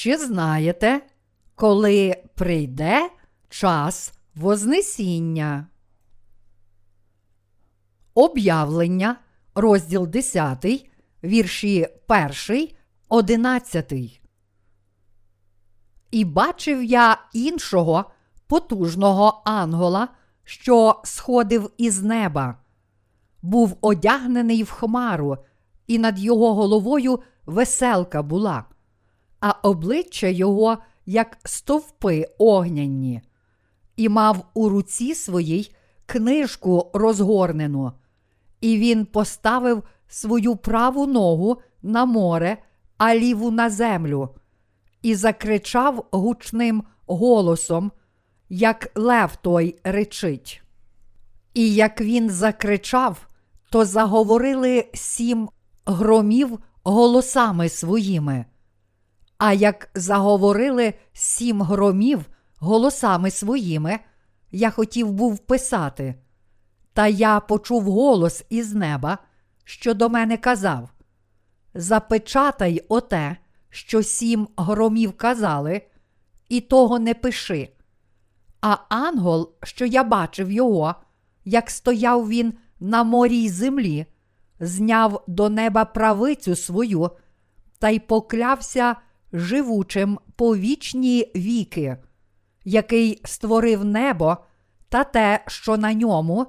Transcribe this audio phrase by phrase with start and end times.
[0.00, 1.00] Чи знаєте,
[1.54, 3.10] коли прийде
[3.48, 5.66] час Вознесіння?
[8.14, 9.16] Об'явлення,
[9.54, 10.90] розділ 10,
[11.24, 12.68] вірші 1,
[13.08, 13.92] 11.
[16.10, 18.04] І бачив я іншого
[18.46, 20.08] потужного ангела,
[20.44, 22.58] що сходив із неба,
[23.42, 25.36] був одягнений в хмару,
[25.86, 28.64] і над його головою веселка була,
[29.40, 33.22] а обличчя його, як стовпи огняні,
[33.96, 35.74] і мав у руці своїй
[36.06, 37.92] книжку розгорнену,
[38.60, 42.56] і він поставив свою праву ногу на море,
[42.98, 44.28] а ліву на землю,
[45.02, 47.92] і закричав гучним голосом,
[48.48, 50.62] як лев той речить.
[51.54, 53.26] І як він закричав,
[53.70, 55.48] то заговорили сім
[55.86, 58.44] громів голосами своїми.
[59.40, 62.26] А як заговорили сім громів
[62.58, 63.98] голосами своїми,
[64.50, 66.14] я хотів був писати.
[66.92, 69.18] Та я почув голос із неба,
[69.64, 70.90] що до мене казав:
[71.74, 73.36] Запечатай оте,
[73.70, 75.82] що сім громів казали,
[76.48, 77.68] і того не пиши.
[78.60, 80.94] А ангел, що я бачив його,
[81.44, 84.06] як стояв він на морі й землі,
[84.60, 87.10] зняв до неба правицю свою
[87.78, 88.96] та й поклявся
[89.32, 91.96] живучим по вічні віки,
[92.64, 94.36] який створив небо
[94.88, 96.46] та те, що на ньому,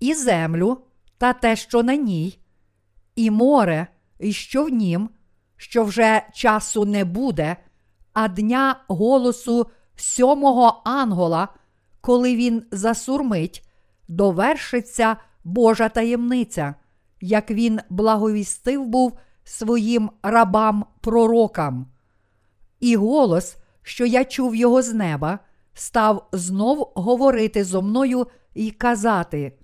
[0.00, 0.78] і землю
[1.18, 2.38] та те, що на ній,
[3.16, 3.86] і море,
[4.18, 5.10] і що в нім,
[5.56, 7.56] що вже часу не буде,
[8.12, 9.66] а дня голосу
[9.96, 11.48] сьомого ангола,
[12.00, 13.68] коли він засурмить,
[14.08, 16.74] довершиться Божа таємниця,
[17.20, 21.86] як він благовістив був своїм рабам пророкам.
[22.80, 25.38] І голос, що я чув його з неба,
[25.74, 29.58] став знов говорити зо мною і казати: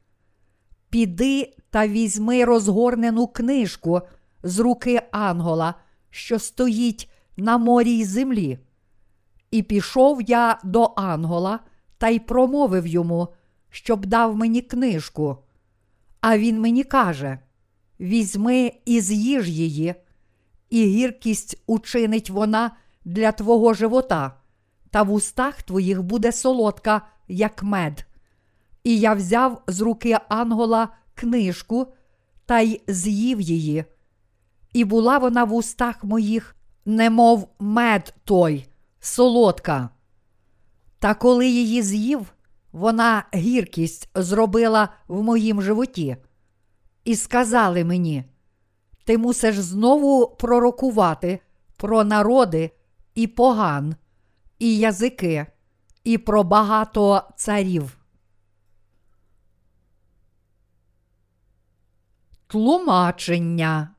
[0.91, 4.01] Піди та візьми розгорнену книжку
[4.43, 5.75] з руки Ангола,
[6.11, 8.59] що стоїть на морі й землі.
[9.51, 11.61] І пішов я до Ангола
[11.99, 13.29] та й промовив йому,
[13.71, 15.37] щоб дав мені книжку.
[16.21, 17.39] А він мені каже:
[18.01, 19.95] Візьми і з'їж її,
[20.71, 22.71] і гіркість учинить вона
[23.07, 24.33] для твого живота,
[24.91, 28.07] та в устах твоїх буде солодка, як мед.
[28.85, 31.87] І я взяв з руки Ангола книжку
[32.47, 33.85] та й з'їв її.
[34.73, 38.67] І була вона в устах моїх, немов мед той,
[39.01, 39.89] солодка.
[40.99, 42.33] Та коли її з'їв,
[42.73, 46.17] вона гіркість зробила в моїм животі.
[47.05, 48.25] І сказали мені:
[49.05, 51.41] ти мусиш знову пророкувати
[51.77, 52.71] про народи
[53.17, 53.97] і поган,
[54.59, 55.47] і язики,
[56.05, 57.99] і про багато царів.
[62.47, 63.91] Тлумачення.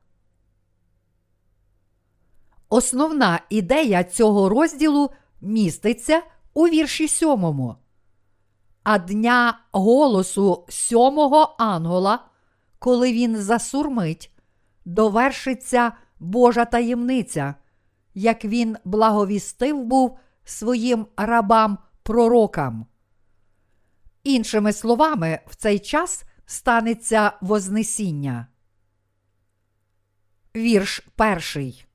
[2.68, 6.22] Основна ідея цього розділу міститься
[6.54, 7.76] у вірші сьомому.
[8.82, 12.24] А дня голосу сьомого ангола,
[12.78, 14.32] коли він засурмить,
[14.84, 17.54] довершиться Божа таємниця,
[18.18, 22.86] як він благовістив був своїм рабам пророкам.
[24.24, 28.46] Іншими словами, в цей час станеться Вознесіння.
[30.56, 31.86] Вірш перший.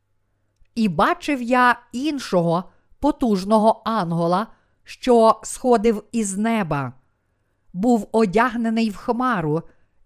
[0.76, 2.64] І бачив я іншого
[3.00, 4.48] потужного ангола,
[4.84, 6.94] що сходив із неба,
[7.74, 9.62] був одягнений в хмару,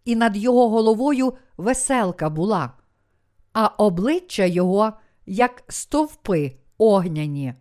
[0.06, 2.72] і над його головою веселка була,
[3.54, 4.94] а обличчя його,
[5.28, 7.54] як стовпи огняні.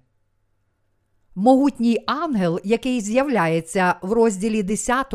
[1.35, 5.15] Могутній ангел, який з'являється в розділі 10,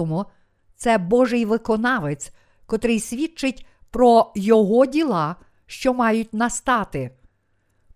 [0.75, 2.33] це Божий виконавець,
[2.65, 7.11] котрий свідчить про його діла, що мають настати.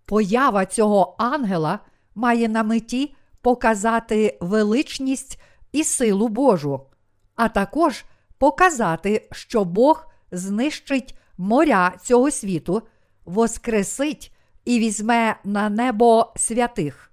[0.04, 1.78] Поява цього ангела
[2.14, 5.40] має на меті показати величність
[5.72, 6.80] і силу Божу,
[7.34, 8.04] а також
[8.38, 12.82] показати, що Бог знищить моря цього світу,
[13.24, 14.35] воскресить
[14.66, 17.12] і візьме на небо святих.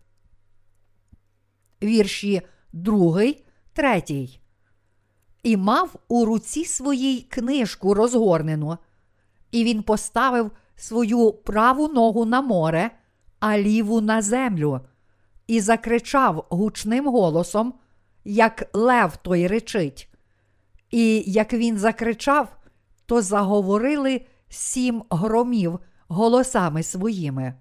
[1.83, 2.41] Вірші
[2.73, 3.21] 2,
[3.73, 4.03] 3.
[5.43, 8.77] І мав у руці своїй книжку розгорнену,
[9.51, 12.91] і він поставив свою праву ногу на море,
[13.39, 14.79] а ліву на землю,
[15.47, 17.73] і закричав гучним голосом,
[18.25, 20.09] як лев той речить.
[20.91, 22.57] І як він закричав,
[23.05, 27.53] то заговорили сім громів голосами своїми.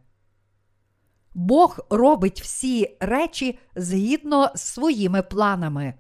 [1.35, 5.95] Бог робить всі речі згідно з своїми планами.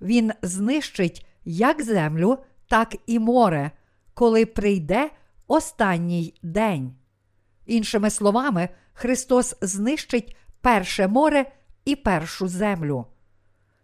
[0.00, 2.38] Він знищить як землю,
[2.68, 3.70] так і море,
[4.14, 5.10] коли прийде
[5.46, 6.94] останній день.
[7.66, 11.52] Іншими словами, Христос знищить перше море
[11.84, 13.06] і першу землю.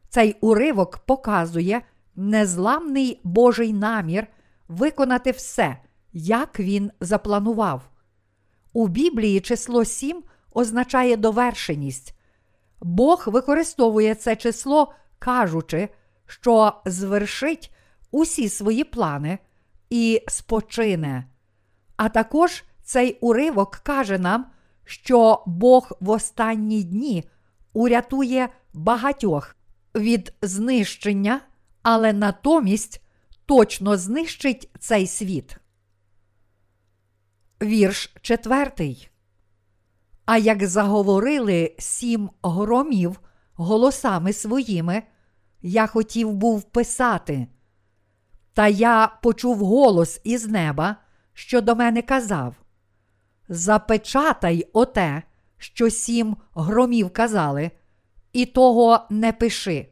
[0.09, 1.83] Цей уривок показує
[2.17, 4.27] незламний Божий намір
[4.69, 5.77] виконати все,
[6.15, 7.91] як він запланував.
[8.73, 10.23] У Біблії число 7
[10.55, 12.15] означає довершеність.
[12.81, 15.89] Бог використовує це число, кажучи,
[16.27, 17.75] що звершить
[18.11, 19.39] усі свої плани
[19.91, 21.25] і спочине.
[21.97, 24.47] А також цей уривок каже нам,
[24.85, 27.25] що Бог в останні дні
[27.73, 29.57] урятує багатьох
[29.95, 31.41] від знищення,
[31.83, 33.03] але натомість
[33.47, 35.57] точно знищить цей світ.
[37.65, 39.11] Вірш четвертий.
[40.25, 43.21] А як заговорили сім громів
[43.55, 45.03] голосами своїми,
[45.63, 47.47] я хотів був писати.
[48.53, 50.97] Та я почув голос із неба,
[51.33, 52.55] що до мене казав:
[53.49, 55.23] Запечатай оте,
[55.59, 57.71] що сім громів казали,
[58.33, 59.89] і того не пиши.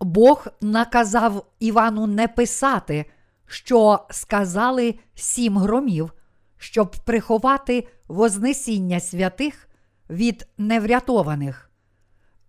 [0.00, 3.04] Бог наказав Івану не писати,
[3.46, 6.12] що сказали сім громів,
[6.58, 9.68] щоб приховати Вознесіння святих
[10.10, 11.70] від неврятованих.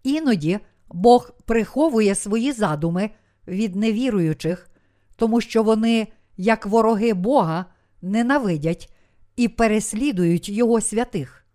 [0.03, 0.59] Іноді
[0.89, 3.09] Бог приховує свої задуми
[3.47, 4.69] від невіруючих,
[5.15, 6.07] тому що вони,
[6.37, 7.65] як вороги Бога,
[8.01, 8.93] ненавидять
[9.35, 11.45] і переслідують Його святих.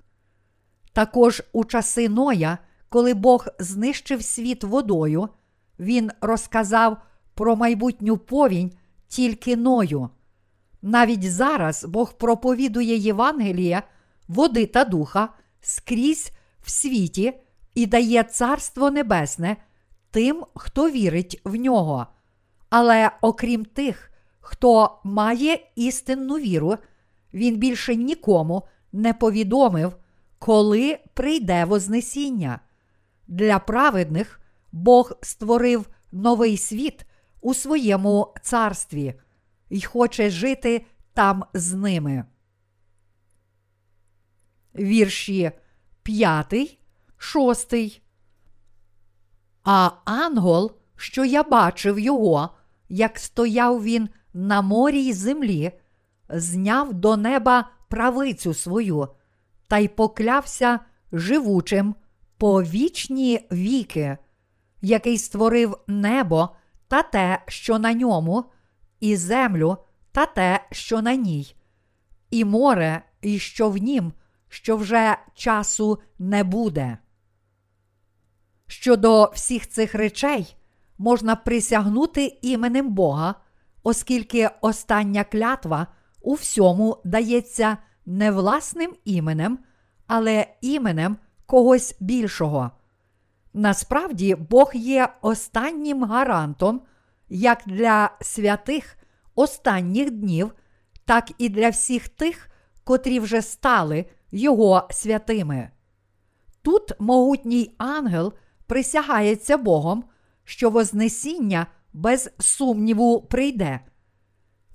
[0.92, 2.58] Також у часи Ноя,
[2.88, 5.28] коли Бог знищив світ водою,
[5.78, 6.96] Він розказав
[7.34, 8.72] про майбутню повінь
[9.08, 10.10] тільки Ною.
[10.82, 13.82] Навіть зараз Бог проповідує Євангелія,
[14.28, 15.28] води та духа
[15.60, 16.32] скрізь
[16.62, 17.32] в світі
[17.74, 19.56] і дає Царство Небесне
[20.10, 22.06] тим, хто вірить в нього.
[22.70, 26.76] Але окрім тих, хто має істинну віру,
[27.34, 28.62] він більше нікому
[28.92, 29.96] не повідомив,
[30.38, 32.60] коли прийде Вознесіння.
[33.28, 34.40] Для праведних
[34.72, 37.06] Бог створив новий світ
[37.40, 39.14] у своєму царстві
[39.72, 42.24] і хоче жити там з ними.
[44.74, 45.50] Вірші
[46.02, 46.78] 5,
[47.16, 48.02] 6.
[49.64, 52.50] А ангел, що я бачив його,
[52.88, 55.72] як стояв він на морі й землі,
[56.28, 59.08] зняв до неба правицю свою
[59.68, 60.80] та й поклявся
[61.12, 61.94] живучим
[62.38, 64.18] по вічні віки,
[64.82, 66.48] який створив небо
[66.88, 68.44] та те, що на ньому,
[69.02, 69.76] і землю
[70.12, 71.54] та те, що на ній,
[72.30, 74.12] і море, і що в нім,
[74.48, 76.98] що вже часу не буде.
[78.66, 80.56] Щодо всіх цих речей
[80.98, 83.34] можна присягнути іменем Бога,
[83.82, 85.86] оскільки остання клятва
[86.20, 87.76] у всьому дається
[88.06, 89.58] не власним іменем,
[90.06, 91.16] але іменем
[91.46, 92.70] когось більшого.
[93.54, 96.80] Насправді, Бог є останнім гарантом
[97.28, 98.96] як для святих
[99.34, 100.52] останніх днів,
[101.04, 102.50] так і для всіх тих,
[102.84, 105.70] котрі вже стали Його святими.
[106.62, 108.32] Тут могутній ангел
[108.66, 110.04] присягається Богом,
[110.44, 113.80] що Вознесіння без сумніву прийде.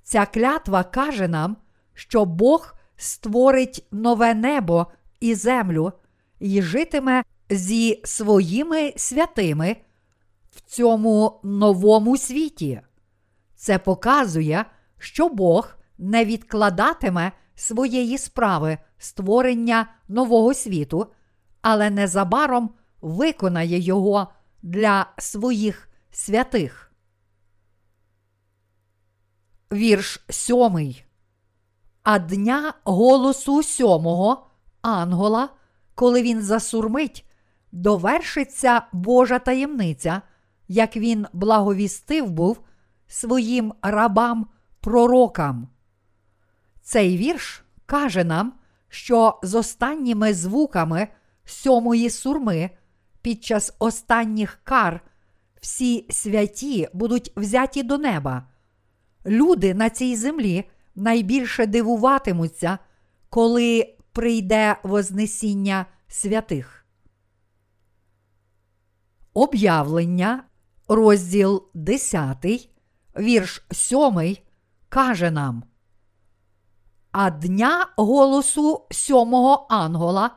[0.02, 1.56] Ця клятва каже нам,
[1.94, 4.86] що Бог створить нове небо
[5.20, 5.92] і землю
[6.40, 9.76] і житиме зі своїми святими
[10.50, 12.80] в цьому новому світі.
[13.58, 14.64] Це показує,
[14.98, 21.06] що Бог не відкладатиме своєї справи створення нового світу,
[21.62, 24.28] але незабаром виконає його
[24.62, 26.92] для своїх святих.
[29.72, 31.04] Вірш сьомий.
[32.02, 34.46] А дня голосу сьомого
[34.82, 35.48] ангола,
[35.94, 37.24] коли він засурмить,
[37.72, 40.22] довершиться Божа таємниця,
[40.68, 42.64] як він благовістив був
[43.08, 44.46] своїм рабам
[44.80, 45.68] пророкам.
[46.82, 48.52] Цей вірш каже нам,
[48.88, 51.08] що з останніми звуками
[51.44, 52.70] сьомої сурми
[53.22, 55.00] під час останніх кар
[55.60, 58.48] всі святі будуть взяті до неба.
[59.26, 62.78] Люди на цій землі найбільше дивуватимуться,
[63.28, 66.86] коли прийде Вознесіння святих.
[69.34, 70.44] Об'явлення,
[70.88, 72.70] розділ 10,
[73.18, 74.36] вірш 7,
[74.88, 75.62] каже нам.
[77.12, 80.30] А дня голосу сьомого ангола,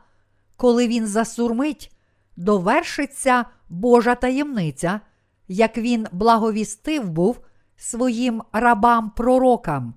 [0.58, 1.96] коли він засурмить,
[2.36, 5.02] довершиться Божа таємниця,
[5.48, 7.40] як він благовістив був
[7.76, 9.94] своїм рабам-пророкам.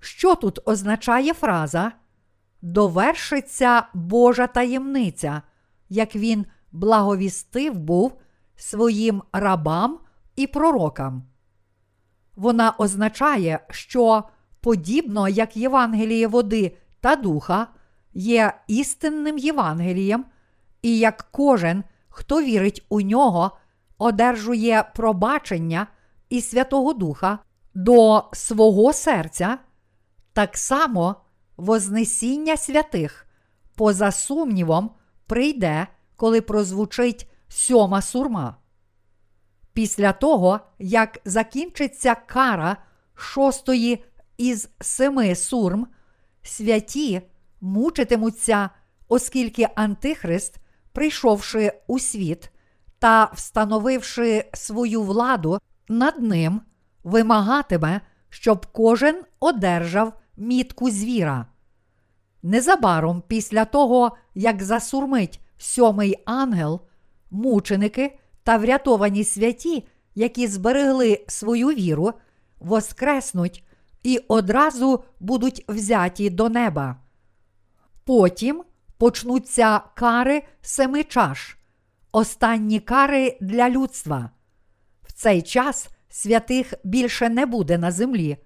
[0.00, 1.92] Що тут означає фраза?
[2.62, 5.42] Довершиться Божа таємниця,
[5.88, 8.18] як він благовістив був
[8.56, 9.98] своїм рабам
[10.36, 11.22] і пророкам.
[12.36, 14.24] Вона означає, що
[14.60, 17.66] подібно як Євангеліє води та духа
[18.14, 20.24] є істинним Євангелієм,
[20.82, 23.50] і як кожен, хто вірить у нього,
[23.98, 25.86] одержує пробачення
[26.28, 27.38] і Святого Духа
[27.74, 29.58] до свого серця,
[30.32, 31.16] так само
[31.56, 33.26] Вознесіння святих,
[33.74, 34.90] поза сумнівом,
[35.26, 38.56] прийде, коли прозвучить сьома сурма.
[39.76, 42.76] Після того, як закінчиться кара
[43.14, 44.04] шостої
[44.36, 45.86] із семи сурм,
[46.42, 47.22] святі
[47.60, 48.70] мучитимуться,
[49.08, 50.56] оскільки Антихрист,
[50.92, 52.50] прийшовши у світ
[52.98, 56.60] та встановивши свою владу над ним,
[57.04, 61.46] вимагатиме, щоб кожен одержав мітку звіра.
[62.42, 66.80] Незабаром після того, як засурмить сьомий ангел,
[67.30, 72.12] мученики та врятовані святі, які зберегли свою віру,
[72.58, 73.64] воскреснуть
[74.02, 76.96] і одразу будуть взяті до неба.
[78.04, 78.62] Потім
[78.98, 81.56] почнуться кари семи чаш,
[82.12, 84.30] останні кари для людства.
[85.02, 88.36] В цей час святих більше не буде на землі,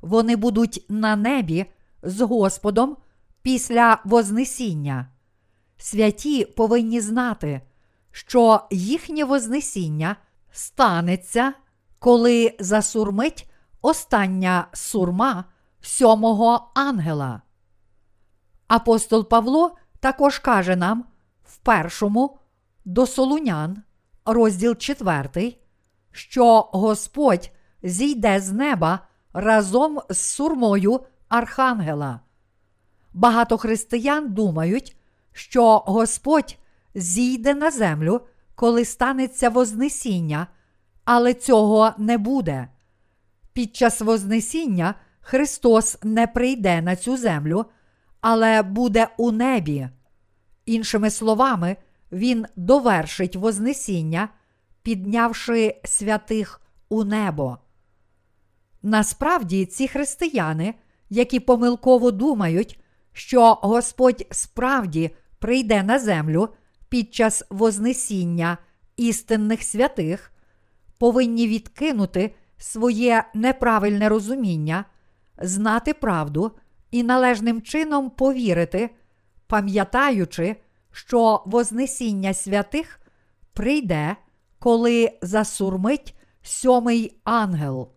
[0.00, 1.66] вони будуть на небі
[2.02, 2.96] з Господом
[3.42, 5.08] після Вознесіння.
[5.76, 7.60] Святі повинні знати,
[8.16, 10.16] що їхнє Вознесіння
[10.52, 11.52] станеться,
[11.98, 13.50] коли засурмить
[13.82, 15.44] остання сурма
[15.80, 17.42] сьомого ангела.
[18.68, 21.04] Апостол Павло також каже нам
[21.44, 22.38] в першому
[22.84, 23.82] до Солунян,
[24.24, 25.56] розділ 4,
[26.12, 27.50] що Господь
[27.82, 29.00] зійде з неба
[29.32, 32.20] разом з сурмою Архангела.
[33.14, 34.96] Багато християн думають,
[35.32, 36.58] що Господь
[36.96, 38.20] зійде на землю,
[38.54, 40.46] коли станеться Вознесіння,
[41.04, 42.68] але цього не буде.
[43.52, 47.64] Під час Вознесіння Христос не прийде на цю землю,
[48.20, 49.88] але буде у небі.
[50.66, 51.76] Іншими словами,
[52.12, 54.28] Він довершить Вознесіння,
[54.82, 57.58] піднявши святих у небо.
[58.82, 60.74] Насправді, ці християни,
[61.10, 62.80] які помилково думають,
[63.12, 66.48] що Господь справді прийде на землю
[66.96, 68.58] під час Вознесіння
[68.96, 70.32] істинних святих,
[70.98, 74.84] повинні відкинути своє неправильне розуміння,
[75.38, 76.52] знати правду
[76.90, 78.90] і належним чином повірити,
[79.46, 80.56] пам'ятаючи,
[80.92, 83.00] що Вознесіння святих
[83.52, 84.16] прийде,
[84.58, 87.92] коли засурмить сьомий ангел.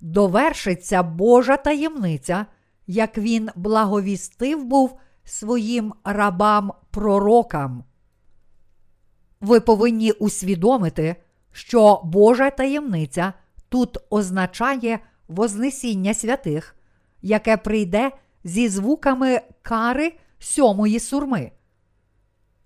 [0.00, 2.46] Довершиться Божа таємниця,
[2.86, 7.84] як він благовістив був своїм рабам-пророкам.
[9.40, 11.16] Ви повинні усвідомити,
[11.52, 13.32] що Божа таємниця
[13.68, 14.98] тут означає
[15.28, 16.76] Вознесіння святих,
[17.22, 18.10] яке прийде
[18.44, 21.50] зі звуками кари сьомої сурми.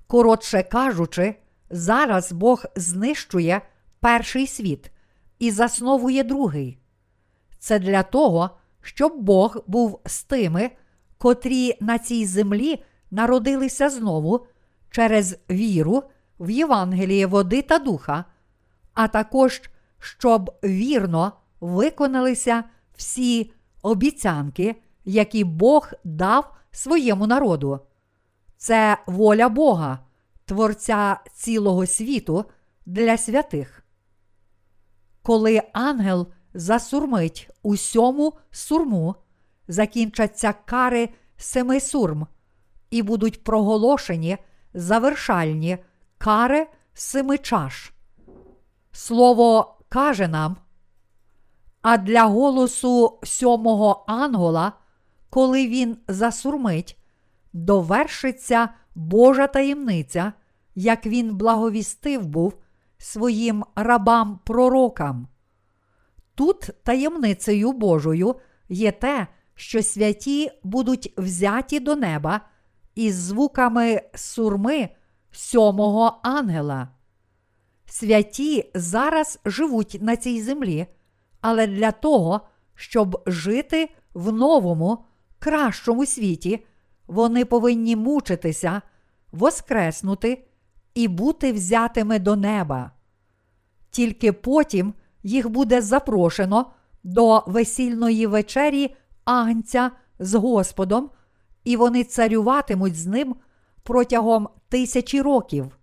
[0.06, 1.34] Коротше кажучи,
[1.70, 3.60] зараз Бог знищує
[4.00, 4.90] перший світ
[5.38, 6.78] і засновує другий.
[7.58, 10.70] Це для того, щоб Бог був з тими,
[11.24, 14.46] котрі на цій землі народилися знову
[14.90, 16.02] через віру
[16.40, 18.24] в Євангеліє води та духа,
[18.94, 19.62] а також
[19.98, 22.64] щоб вірно виконалися
[22.96, 23.52] всі
[23.82, 27.80] обіцянки, які Бог дав своєму народу.
[28.56, 29.98] Це воля Бога,
[30.44, 32.44] Творця цілого світу
[32.86, 33.84] для святих.
[35.22, 39.14] Коли ангел засурмить усьому сурму,
[39.68, 42.26] закінчаться кари семи сурм,
[42.90, 44.38] і будуть проголошені
[44.74, 45.78] завершальні
[46.18, 47.92] кари семи чаш.
[48.92, 50.56] Слово каже нам,
[51.82, 54.72] а для голосу сьомого ангола,
[55.30, 56.98] коли він засурмить,
[57.52, 60.32] довершиться Божа таємниця,
[60.74, 62.54] як він благовістив був
[62.98, 65.26] своїм рабам-пророкам.
[66.34, 68.36] Тут таємницею Божою
[68.68, 72.40] є те, що святі будуть взяті до неба
[72.94, 74.88] із звуками сурми
[75.32, 76.88] сьомого ангела.
[77.86, 80.86] Святі зараз живуть на цій землі,
[81.40, 82.40] але для того,
[82.74, 85.04] щоб жити в новому,
[85.38, 86.64] кращому світі,
[87.06, 88.82] вони повинні мучитися,
[89.32, 90.44] воскреснути
[90.94, 92.90] і бути взятими до неба.
[93.90, 96.72] Тільки потім їх буде запрошено
[97.04, 101.10] до весільної вечері Агнця з Господом,
[101.64, 103.36] і вони царюватимуть з ним
[103.82, 105.78] протягом тисячі років.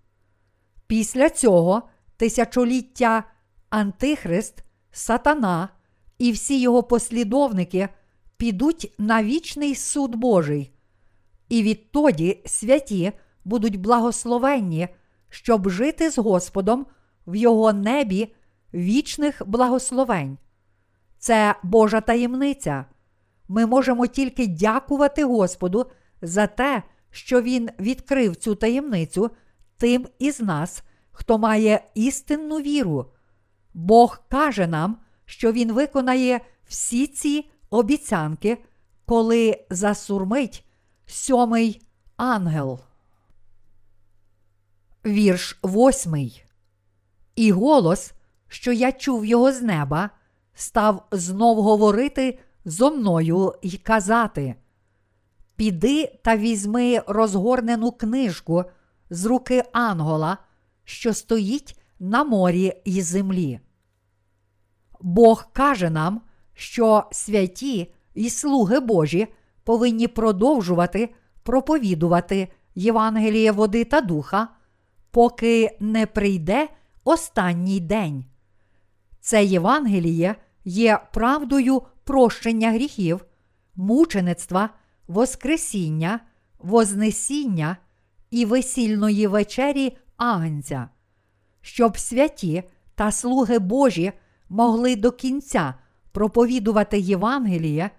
[0.87, 1.81] Після цього
[2.17, 3.23] тисячоліття
[3.69, 5.69] Антихрист, Сатана
[6.17, 7.89] і всі його послідовники
[8.37, 10.71] підуть на вічний суд Божий,
[11.49, 13.11] і відтоді святі
[13.45, 14.87] будуть благословенні,
[15.29, 16.85] щоб жити з Господом
[17.27, 18.33] в Його небі
[18.73, 20.37] вічних благословень.
[21.17, 22.85] Це Божа таємниця.
[23.51, 25.85] Ми можемо тільки дякувати Господу
[26.21, 29.31] за те, що Він відкрив цю таємницю
[29.77, 33.11] тим із нас, хто має істинну віру.
[33.73, 38.57] Бог каже нам, що Він виконає всі ці обіцянки,
[39.05, 40.65] коли засурмить
[41.05, 41.81] сьомий
[42.17, 42.79] ангел.
[45.05, 46.45] Вірш восьмий.
[47.35, 48.13] І голос,
[48.47, 50.09] що я чув його з неба,
[50.53, 54.55] став знов говорити зо мною й казати:
[55.55, 58.63] Піди та візьми розгорнену книжку
[59.09, 60.37] з руки Ангола,
[60.83, 63.59] що стоїть на морі й землі.
[65.01, 66.21] Бог каже нам,
[66.53, 69.27] що святі і слуги Божі
[69.63, 71.13] повинні продовжувати
[71.43, 74.47] проповідувати Євангеліє води та духа,
[75.11, 76.69] поки не прийде
[77.03, 78.25] останній день.
[79.19, 83.25] Це Євангеліє є правдою прощення гріхів,
[83.75, 84.69] мучеництва,
[85.07, 86.19] Воскресіння,
[86.59, 87.77] Вознесіння
[88.31, 90.89] і весільної вечері Агнця,
[91.61, 92.63] щоб святі
[92.95, 94.11] та слуги Божі
[94.49, 95.73] могли до кінця
[96.11, 97.89] проповідувати Євангеліє,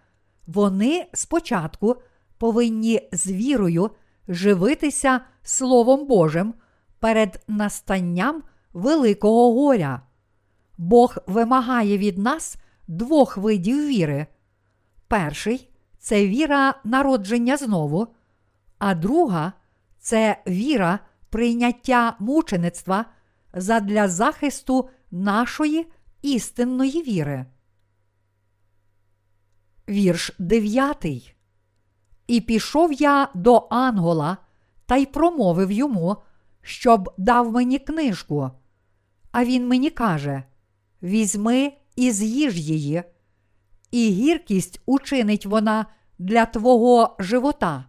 [0.47, 1.97] вони спочатку
[2.39, 3.91] повинні з вірою
[4.29, 6.55] живитися Словом Божим
[6.99, 10.03] перед настанням великого горя.
[10.79, 12.57] Бог вимагає від нас
[12.93, 14.27] двох видів віри.
[15.09, 18.09] Перший це віра народження знову,
[18.79, 19.53] а друга
[19.99, 20.99] це віра
[21.31, 23.05] прийняття мучеництва
[23.55, 25.87] задля захисту нашої
[26.23, 27.47] істинної віри.
[29.89, 31.37] Вірш 9.
[32.27, 34.37] І пішов я до Ангола
[34.87, 36.17] та й промовив йому,
[36.63, 38.51] щоб дав мені книжку.
[39.33, 40.43] А він мені каже:
[41.03, 43.03] Візьми і з'їж її,
[43.91, 45.87] і гіркість учинить вона
[46.19, 47.85] для твого живота,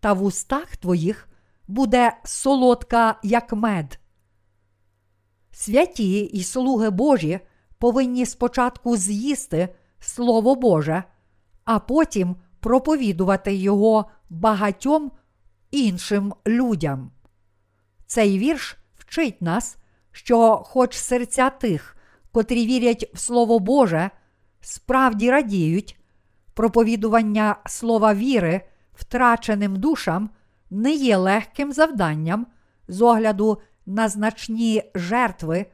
[0.00, 1.28] та в устах твоїх
[1.68, 3.98] буде солодка, як мед.
[5.50, 7.40] Святі і слуги Божі
[7.78, 9.68] повинні спочатку з'їсти
[10.00, 11.04] Слово Боже,
[11.64, 15.12] а потім проповідувати його багатьом
[15.70, 17.10] іншим людям.
[18.06, 19.76] Цей вірш вчить нас,
[20.12, 21.93] що, хоч серця тих,
[22.34, 24.10] котрі вірять в Слово Боже,
[24.60, 25.98] справді радіють,
[26.54, 28.60] проповідування слова віри
[28.94, 30.30] втраченим душам
[30.70, 32.46] не є легким завданням
[32.88, 35.66] з огляду на значні жертви.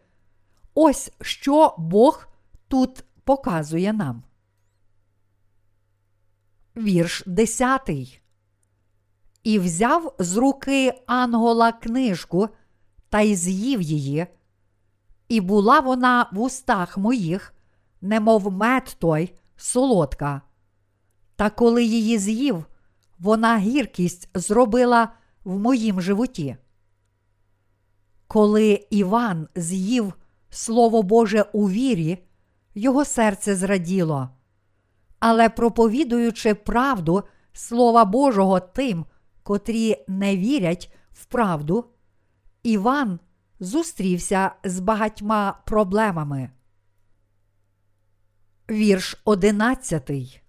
[0.74, 2.28] Ось що Бог
[2.68, 4.22] тут показує нам.
[6.76, 7.90] Вірш 10.
[9.42, 12.48] І взяв з руки Ангола книжку
[13.08, 14.26] та й з'їв її,
[15.30, 17.54] і була вона в устах моїх,
[18.00, 20.42] немов мед той солодка.
[21.36, 22.66] Та коли її з'їв,
[23.18, 25.08] вона гіркість зробила
[25.44, 26.56] в моїм животі.
[28.26, 30.14] Коли Іван з'їв
[30.50, 32.18] Слово Боже у вірі,
[32.74, 34.28] його серце зраділо.
[35.18, 39.04] Але проповідуючи правду Слова Божого тим,
[39.42, 41.84] котрі не вірять в правду,
[42.62, 43.18] Іван
[43.60, 46.50] зустрівся з багатьма проблемами.
[48.70, 50.42] Вірш одинадцятий.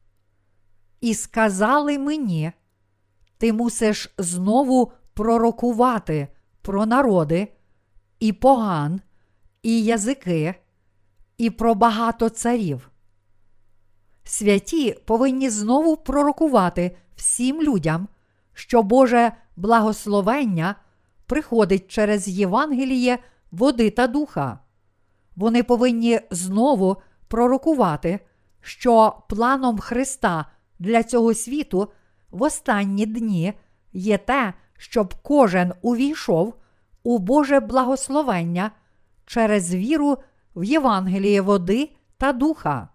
[1.02, 2.52] І сказали мені,
[3.38, 6.28] ти мусиш знову пророкувати
[6.62, 7.54] про народи,
[8.20, 9.02] і поган,
[9.64, 10.56] і язики,
[11.38, 12.92] і про багато царів.
[14.24, 18.08] Святі повинні знову пророкувати всім людям,
[18.54, 20.76] що Боже благословення
[21.32, 23.20] приходить через Євангеліє
[23.52, 24.60] води та духа.
[25.36, 28.20] Вони повинні знову пророкувати,
[28.62, 30.46] що планом Христа
[30.80, 31.92] для цього світу
[32.32, 33.54] в останні дні
[33.94, 36.54] є те, щоб кожен увійшов
[37.04, 38.72] у Боже благословення
[39.26, 40.18] через віру
[40.56, 42.90] в Євангеліє води та духа.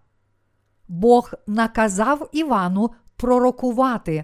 [0.87, 4.23] Бог наказав Івану пророкувати,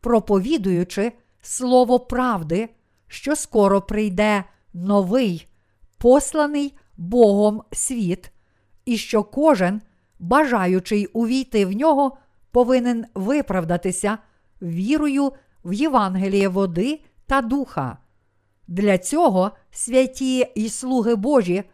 [0.00, 2.68] проповідуючи слово правди,
[3.10, 4.44] що скоро прийде
[4.74, 5.46] новий,
[5.98, 8.32] посланий Богом світ,
[8.84, 9.80] і що кожен,
[10.18, 12.16] бажаючий увійти в нього,
[12.50, 14.18] повинен виправдатися
[14.62, 15.32] вірою
[15.64, 17.98] в Євангеліє води та духа.
[18.68, 21.64] Для цього святі і слуги Божі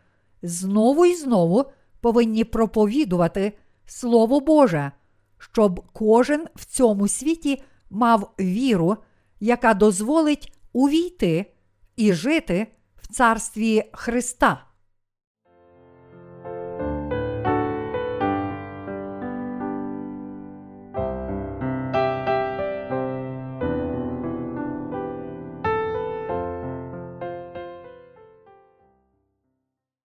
[0.42, 1.64] знову і знову
[2.00, 3.52] повинні проповідувати
[3.86, 4.92] Слово Боже,
[5.38, 8.96] щоб кожен в цьому світі мав віру,
[9.40, 11.46] яка дозволить увійти
[11.96, 14.66] і жити в царстві Христа.